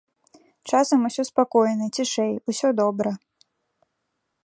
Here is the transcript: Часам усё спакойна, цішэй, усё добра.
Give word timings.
Часам 0.71 0.99
усё 1.09 1.21
спакойна, 1.31 1.85
цішэй, 1.99 2.33
усё 2.53 2.69
добра. 2.83 3.11